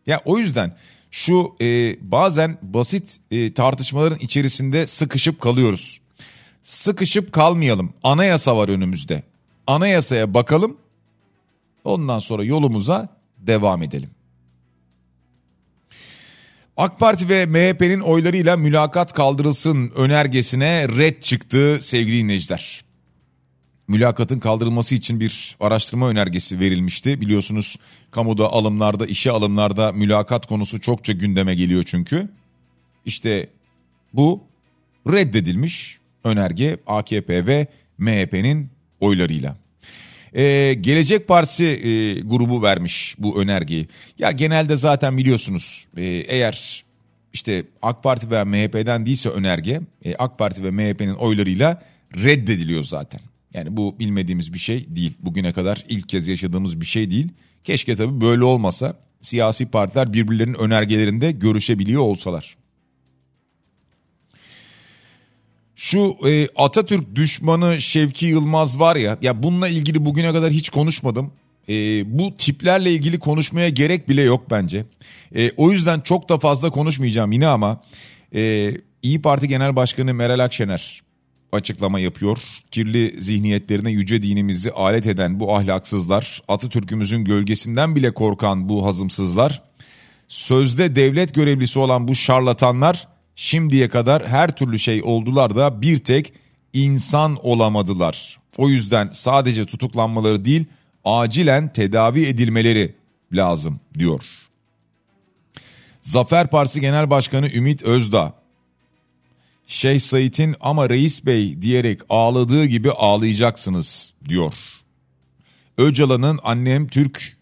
[0.06, 0.76] Ya o yüzden
[1.10, 6.00] şu e, bazen basit e, tartışmaların içerisinde sıkışıp kalıyoruz.
[6.68, 7.92] Sıkışıp kalmayalım.
[8.02, 9.22] Anayasa var önümüzde.
[9.66, 10.76] Anayasaya bakalım.
[11.84, 14.10] Ondan sonra yolumuza devam edelim.
[16.76, 22.84] AK Parti ve MHP'nin oylarıyla mülakat kaldırılsın önergesine red çıktı sevgili dinleyiciler.
[23.88, 27.20] Mülakatın kaldırılması için bir araştırma önergesi verilmişti.
[27.20, 27.76] Biliyorsunuz
[28.10, 32.28] kamuda alımlarda, işe alımlarda mülakat konusu çokça gündeme geliyor çünkü.
[33.04, 33.48] İşte
[34.12, 34.44] bu
[35.06, 35.97] reddedilmiş
[36.28, 37.66] önerge AKP ve
[37.98, 39.56] MHP'nin oylarıyla.
[40.34, 43.88] Ee, Gelecek Partisi e, grubu vermiş bu önergeyi.
[44.18, 46.84] Ya genelde zaten biliyorsunuz e, eğer
[47.32, 51.82] işte AK Parti veya MHP'den değilse önerge e, AK Parti ve MHP'nin oylarıyla
[52.16, 53.20] reddediliyor zaten.
[53.54, 55.12] Yani bu bilmediğimiz bir şey değil.
[55.20, 57.28] Bugüne kadar ilk kez yaşadığımız bir şey değil.
[57.64, 62.56] Keşke tabii böyle olmasa siyasi partiler birbirlerinin önergelerinde görüşebiliyor olsalar.
[65.80, 71.32] Şu e, Atatürk düşmanı Şevki Yılmaz var ya, ya bununla ilgili bugüne kadar hiç konuşmadım.
[71.68, 71.72] E,
[72.18, 74.84] bu tiplerle ilgili konuşmaya gerek bile yok bence.
[75.34, 77.80] E, o yüzden çok da fazla konuşmayacağım yine ama
[78.34, 81.02] e, İyi Parti Genel Başkanı Meral Akşener
[81.52, 82.38] açıklama yapıyor.
[82.70, 89.62] Kirli zihniyetlerine yüce dinimizi alet eden bu ahlaksızlar, Atatürk'ümüzün gölgesinden bile korkan bu hazımsızlar,
[90.28, 96.32] sözde devlet görevlisi olan bu şarlatanlar şimdiye kadar her türlü şey oldular da bir tek
[96.72, 98.38] insan olamadılar.
[98.56, 100.64] O yüzden sadece tutuklanmaları değil,
[101.04, 102.94] acilen tedavi edilmeleri
[103.32, 104.20] lazım diyor.
[106.00, 108.34] Zafer Partisi Genel Başkanı Ümit Özdağ
[109.66, 114.54] Şeyh Said'in ama reis bey diyerek ağladığı gibi ağlayacaksınız diyor.
[115.78, 117.36] Öcalan'ın annem Türk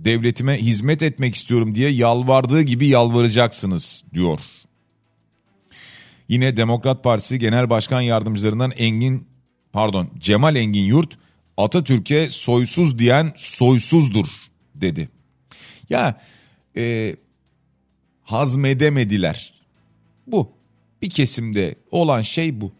[0.00, 4.40] devletime hizmet etmek istiyorum diye yalvardığı gibi yalvaracaksınız diyor.
[6.28, 9.28] Yine Demokrat Partisi Genel Başkan Yardımcılarından Engin
[9.72, 11.18] pardon Cemal Engin Yurt
[11.56, 14.26] Atatürk'e soysuz diyen soysuzdur
[14.74, 15.08] dedi.
[15.88, 16.20] Ya
[16.76, 17.16] e,
[18.22, 19.54] hazmedemediler.
[20.26, 20.52] Bu
[21.02, 22.72] bir kesimde olan şey bu.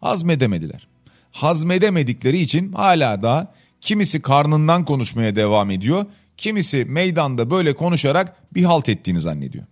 [0.00, 0.86] Hazmedemediler.
[1.30, 6.06] Hazmedemedikleri için hala da kimisi karnından konuşmaya devam ediyor.
[6.36, 9.64] Kimisi meydanda böyle konuşarak bir halt ettiğini zannediyor.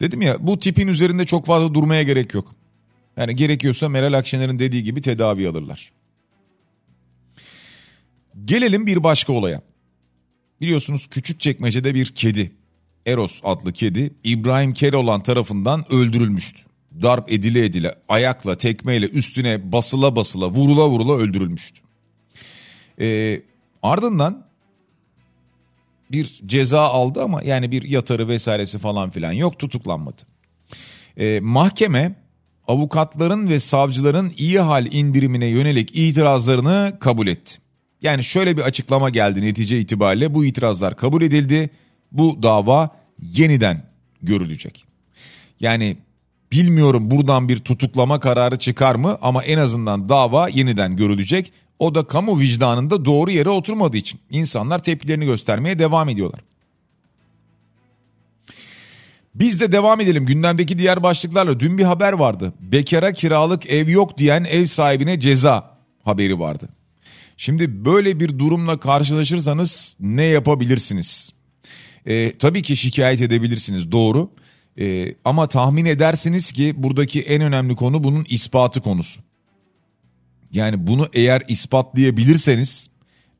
[0.00, 2.54] Dedim ya bu tipin üzerinde çok fazla durmaya gerek yok.
[3.16, 5.92] Yani gerekiyorsa Meral Akşener'in dediği gibi tedavi alırlar.
[8.44, 9.62] Gelelim bir başka olaya.
[10.60, 12.52] Biliyorsunuz küçük çekmecede bir kedi
[13.06, 16.62] Eros adlı kedi İbrahim Keloğlan tarafından öldürülmüştü.
[17.02, 21.80] Darp edile edile, ayakla, tekmeyle, üstüne basıla basıla, vurula vurula öldürülmüştü.
[23.00, 23.42] Ee,
[23.82, 24.45] ardından
[26.10, 30.22] bir ceza aldı ama yani bir yatarı vesairesi falan filan yok tutuklanmadı.
[31.16, 32.14] E, mahkeme
[32.68, 37.58] avukatların ve savcıların iyi hal indirimine yönelik itirazlarını kabul etti.
[38.02, 41.70] Yani şöyle bir açıklama geldi netice itibariyle bu itirazlar kabul edildi.
[42.12, 42.90] Bu dava
[43.22, 43.82] yeniden
[44.22, 44.84] görülecek.
[45.60, 45.96] Yani
[46.52, 51.52] bilmiyorum buradan bir tutuklama kararı çıkar mı ama en azından dava yeniden görülecek.
[51.78, 56.40] O da kamu vicdanında doğru yere oturmadığı için insanlar tepkilerini göstermeye devam ediyorlar.
[59.34, 61.60] Biz de devam edelim gündemdeki diğer başlıklarla.
[61.60, 62.52] Dün bir haber vardı.
[62.60, 66.68] Bekara kiralık ev yok diyen ev sahibine ceza haberi vardı.
[67.36, 71.32] Şimdi böyle bir durumla karşılaşırsanız ne yapabilirsiniz?
[72.06, 74.30] Ee, tabii ki şikayet edebilirsiniz doğru.
[74.78, 79.20] Ee, ama tahmin edersiniz ki buradaki en önemli konu bunun ispatı konusu.
[80.52, 82.90] Yani bunu eğer ispatlayabilirseniz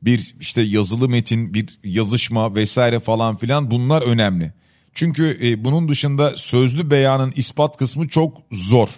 [0.01, 4.53] bir işte yazılı metin, bir yazışma vesaire falan filan bunlar önemli.
[4.93, 8.89] Çünkü e, bunun dışında sözlü beyanın ispat kısmı çok zor.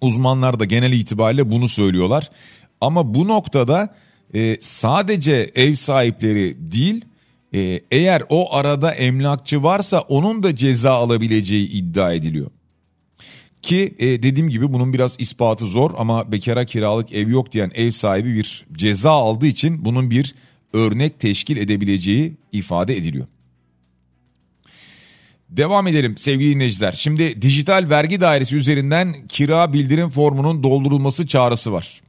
[0.00, 2.30] Uzmanlar da genel itibariyle bunu söylüyorlar.
[2.80, 3.94] Ama bu noktada
[4.34, 7.04] e, sadece ev sahipleri değil
[7.54, 12.50] e, eğer o arada emlakçı varsa onun da ceza alabileceği iddia ediliyor.
[13.62, 17.90] Ki e, dediğim gibi bunun biraz ispatı zor ama bekara kiralık ev yok diyen ev
[17.90, 20.34] sahibi bir ceza aldığı için bunun bir
[20.72, 23.26] örnek teşkil edebileceği ifade ediliyor.
[25.50, 26.92] Devam edelim sevgili dinleyiciler.
[26.92, 32.00] Şimdi dijital vergi dairesi üzerinden kira bildirim formunun doldurulması çağrısı var.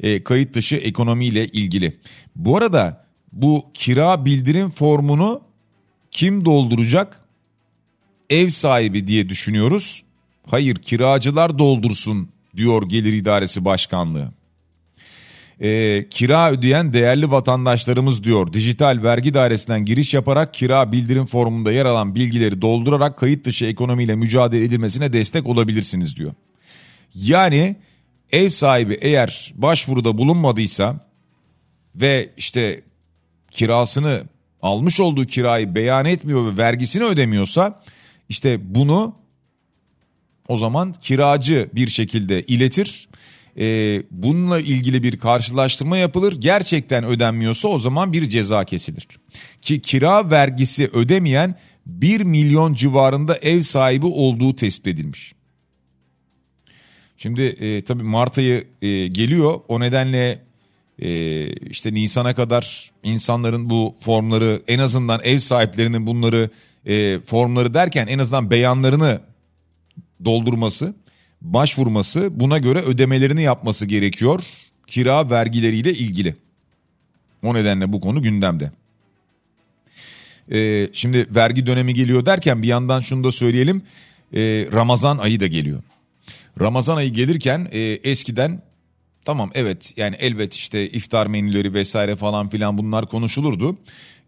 [0.00, 1.96] E, kayıt dışı ekonomiyle ilgili.
[2.36, 5.40] Bu arada bu kira bildirim formunu
[6.10, 7.20] kim dolduracak?
[8.30, 10.03] Ev sahibi diye düşünüyoruz.
[10.50, 14.32] Hayır kiracılar doldursun diyor Gelir İdaresi Başkanlığı.
[15.60, 21.86] E, kira ödeyen değerli vatandaşlarımız diyor dijital vergi dairesinden giriş yaparak kira bildirim formunda yer
[21.86, 26.32] alan bilgileri doldurarak kayıt dışı ekonomiyle mücadele edilmesine destek olabilirsiniz diyor.
[27.14, 27.76] Yani
[28.32, 31.08] ev sahibi eğer başvuruda bulunmadıysa
[31.96, 32.80] ve işte
[33.50, 34.22] kirasını
[34.62, 37.82] almış olduğu kirayı beyan etmiyor ve vergisini ödemiyorsa
[38.28, 39.23] işte bunu
[40.48, 43.08] o zaman kiracı bir şekilde iletir.
[43.58, 46.40] Ee, bununla ilgili bir karşılaştırma yapılır.
[46.40, 49.06] Gerçekten ödenmiyorsa o zaman bir ceza kesilir.
[49.62, 51.54] Ki kira vergisi ödemeyen
[51.86, 55.34] 1 milyon civarında ev sahibi olduğu tespit edilmiş.
[57.16, 59.60] Şimdi e, tabii Mart ayı e, geliyor.
[59.68, 60.42] O nedenle
[61.02, 66.50] e, işte Nisan'a kadar insanların bu formları en azından ev sahiplerinin bunları
[66.86, 69.20] e, formları derken en azından beyanlarını
[70.24, 70.94] doldurması,
[71.42, 74.44] başvurması, buna göre ödemelerini yapması gerekiyor
[74.86, 76.36] kira vergileriyle ilgili.
[77.42, 78.70] O nedenle bu konu gündemde.
[80.52, 83.82] Ee, şimdi vergi dönemi geliyor derken bir yandan şunu da söyleyelim.
[84.34, 85.82] Ee, Ramazan ayı da geliyor.
[86.60, 88.62] Ramazan ayı gelirken e, eskiden
[89.24, 93.76] tamam evet yani elbet işte iftar menüleri vesaire falan filan bunlar konuşulurdu.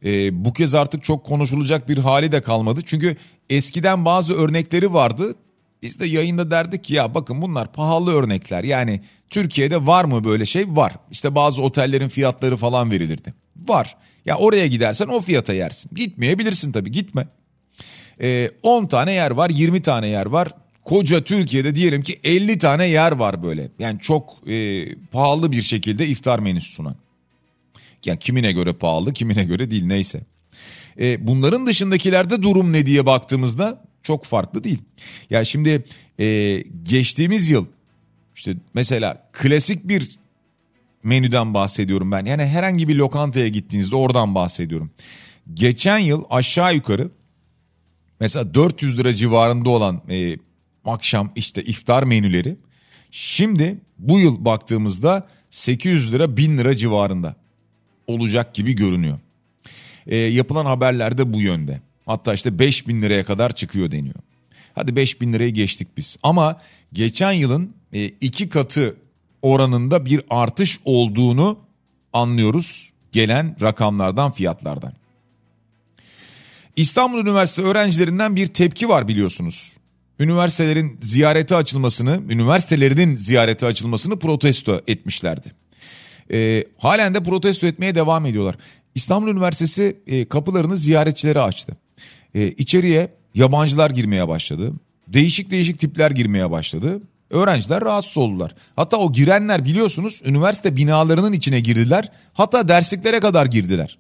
[0.05, 2.81] E, bu kez artık çok konuşulacak bir hali de kalmadı.
[2.87, 3.16] Çünkü
[3.51, 5.35] eskiden bazı örnekleri vardı.
[5.83, 8.65] Biz de yayında derdik ki ya bakın bunlar pahalı örnekler.
[8.65, 10.65] Yani Türkiye'de var mı böyle şey?
[10.69, 10.93] Var.
[11.11, 13.35] İşte bazı otellerin fiyatları falan verilirdi.
[13.57, 13.97] Var.
[14.27, 15.91] Ya oraya gidersen o fiyata yersin.
[15.95, 17.29] Gitmeyebilirsin tabii gitme.
[18.21, 20.49] Ee, 10 tane yer var 20 tane yer var.
[20.85, 23.69] Koca Türkiye'de diyelim ki 50 tane yer var böyle.
[23.79, 26.97] Yani çok e, pahalı bir şekilde iftar menüsü sunan.
[28.05, 30.21] Yani kimine göre pahalı kimine göre değil neyse.
[31.01, 34.83] E, bunların dışındakilerde durum ne diye baktığımızda çok farklı değil.
[35.31, 35.85] Ya şimdi
[36.21, 37.66] e, geçtiğimiz yıl
[38.35, 40.19] işte mesela klasik bir
[41.03, 42.25] menüden bahsediyorum ben.
[42.25, 44.90] Yani herhangi bir lokantaya gittiğinizde oradan bahsediyorum.
[45.55, 47.11] Geçen yıl aşağı yukarı
[48.21, 50.37] mesela 400 lira civarında olan e,
[50.85, 52.57] akşam işte iftar menüleri
[53.11, 57.37] şimdi bu yıl baktığımızda 800 lira 1000 lira civarında
[58.07, 59.19] olacak gibi görünüyor.
[60.07, 61.81] E, yapılan haberlerde bu yönde.
[62.07, 64.14] Hatta işte 5 bin liraya kadar çıkıyor deniyor.
[64.75, 66.16] Hadi 5 bin lirayı geçtik biz.
[66.23, 66.61] Ama
[66.92, 68.97] geçen yılın e, iki katı
[69.42, 71.59] oranında bir artış olduğunu
[72.12, 74.92] anlıyoruz gelen rakamlardan fiyatlardan.
[76.77, 79.73] İstanbul Üniversitesi öğrencilerinden bir tepki var biliyorsunuz.
[80.19, 85.52] Üniversitelerin ziyarete açılmasını, üniversitelerinin ziyarete açılmasını protesto etmişlerdi.
[86.33, 88.57] E, halen de protesto etmeye devam ediyorlar.
[88.94, 91.77] İstanbul Üniversitesi e, kapılarını ziyaretçilere açtı.
[92.37, 94.73] E, içeriye yabancılar girmeye başladı.
[95.09, 97.03] Değişik değişik tipler girmeye başladı.
[97.31, 98.55] Öğrenciler rahatsız oldular.
[98.77, 102.13] Hatta o girenler biliyorsunuz üniversite binalarının içine girdiler.
[102.33, 103.99] Hatta dersliklere kadar girdiler.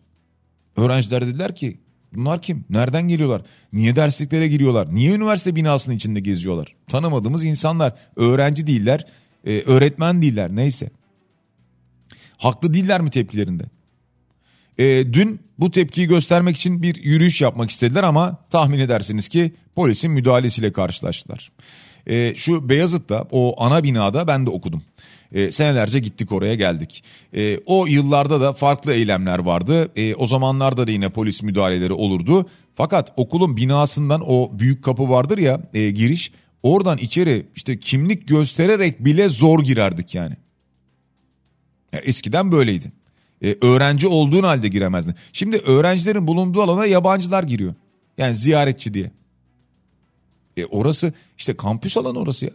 [0.76, 1.80] Öğrenciler dediler ki
[2.12, 2.64] bunlar kim?
[2.70, 3.42] Nereden geliyorlar?
[3.72, 4.94] Niye dersliklere giriyorlar?
[4.94, 6.74] Niye üniversite binasının içinde geziyorlar?
[6.88, 7.94] Tanımadığımız insanlar.
[8.16, 9.06] Öğrenci değiller,
[9.46, 10.90] e, öğretmen değiller neyse.
[12.36, 13.64] Haklı değiller mi tepkilerinde?
[14.78, 20.10] E, dün bu tepkiyi göstermek için bir yürüyüş yapmak istediler ama tahmin edersiniz ki polisin
[20.10, 21.52] müdahalesiyle karşılaştılar.
[22.06, 24.82] E, şu Beyazıt'ta o ana binada ben de okudum.
[25.32, 27.04] E, senelerce gittik oraya geldik.
[27.36, 29.92] E, o yıllarda da farklı eylemler vardı.
[29.96, 32.46] E, o zamanlarda da yine polis müdahaleleri olurdu.
[32.74, 36.32] Fakat okulun binasından o büyük kapı vardır ya e, giriş.
[36.62, 40.36] Oradan içeri işte kimlik göstererek bile zor girerdik yani.
[41.92, 42.92] Ya eskiden böyleydi.
[43.42, 45.14] E, öğrenci olduğun halde giremezdin.
[45.32, 47.74] Şimdi öğrencilerin bulunduğu alana yabancılar giriyor.
[48.18, 49.10] Yani ziyaretçi diye.
[50.56, 52.50] E, orası işte kampüs alanı orası ya.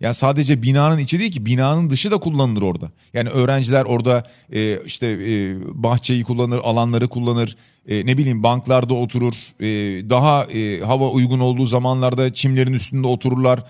[0.00, 2.90] Yani sadece binanın içi değil ki binanın dışı da kullanılır orada.
[3.14, 7.56] Yani öğrenciler orada e, işte e, bahçeyi kullanır, alanları kullanır,
[7.88, 9.66] e, ne bileyim banklarda oturur, e,
[10.10, 13.64] daha e, hava uygun olduğu zamanlarda çimlerin üstünde otururlar.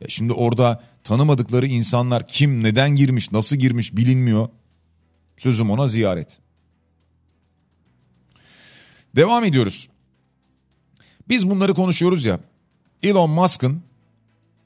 [0.00, 4.48] Ya şimdi orada tanımadıkları insanlar kim, neden girmiş, nasıl girmiş bilinmiyor.
[5.36, 6.38] Sözüm ona ziyaret.
[9.16, 9.88] Devam ediyoruz.
[11.28, 12.40] Biz bunları konuşuyoruz ya.
[13.02, 13.82] Elon Musk'ın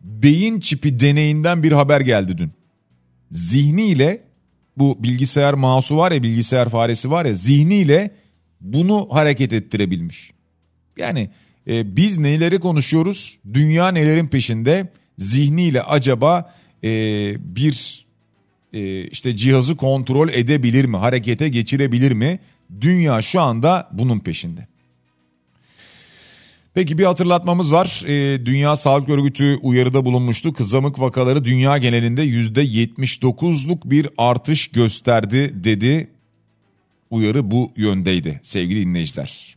[0.00, 2.52] beyin çipi deneyinden bir haber geldi dün.
[3.30, 4.24] Zihniyle
[4.76, 8.10] bu bilgisayar mouse'u var ya bilgisayar faresi var ya zihniyle
[8.60, 10.32] bunu hareket ettirebilmiş.
[10.96, 11.30] Yani
[11.68, 16.54] e, biz neleri konuşuyoruz dünya nelerin peşinde zihniyle acaba
[16.84, 16.90] e,
[17.56, 18.06] bir
[18.72, 22.38] e, işte cihazı kontrol edebilir mi harekete geçirebilir mi
[22.80, 24.66] dünya şu anda bunun peşinde.
[26.74, 28.02] Peki bir hatırlatmamız var.
[28.06, 30.52] Ee, dünya Sağlık Örgütü uyarıda bulunmuştu.
[30.52, 36.10] Kızamık vakaları dünya genelinde %79'luk bir artış gösterdi dedi.
[37.10, 39.56] Uyarı bu yöndeydi sevgili dinleyiciler.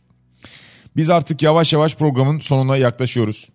[0.96, 3.48] Biz artık yavaş yavaş programın sonuna yaklaşıyoruz.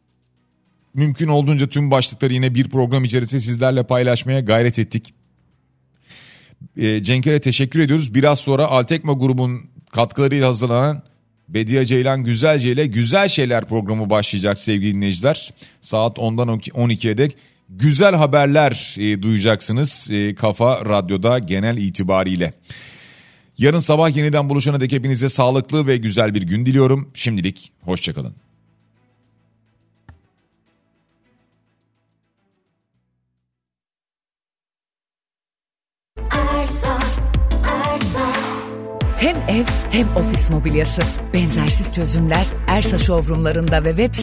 [0.93, 5.13] Mümkün olduğunca tüm başlıkları yine bir program içerisinde sizlerle paylaşmaya gayret ettik.
[6.77, 8.13] Ee, Cenk'e teşekkür ediyoruz.
[8.13, 9.61] Biraz sonra Altekma grubun
[9.91, 11.03] katkılarıyla hazırlanan
[11.49, 15.53] Bediye Ceylan Güzelce ile Güzel Şeyler programı başlayacak sevgili dinleyiciler.
[15.81, 17.37] Saat 10'dan 12'ye dek
[17.69, 22.53] güzel haberler e, duyacaksınız e, Kafa Radyo'da genel itibariyle.
[23.57, 27.11] Yarın sabah yeniden buluşana dek hepinize sağlıklı ve güzel bir gün diliyorum.
[27.13, 28.46] Şimdilik hoşçakalın.
[39.57, 41.01] Ev hem ofis mobilyası.
[41.33, 44.13] Benzersiz çözümler Ersa Showroom'larında ve web